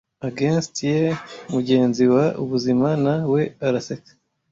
[0.29, 0.97] Against ye
[1.53, 4.11] mugenzi wa ubuzima, na we araseka